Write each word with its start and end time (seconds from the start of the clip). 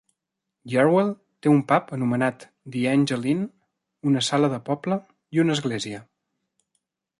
Yarwell 0.75 1.11
té 1.45 1.51
un 1.51 1.59
pub 1.71 1.91
anomenat 1.97 2.47
The 2.77 2.81
Angel 2.93 3.29
Inn, 3.35 3.45
una 4.13 4.25
sala 4.31 4.51
de 4.57 4.61
poble 4.73 5.01
i 5.37 5.45
una 5.47 5.59
església. 5.59 6.03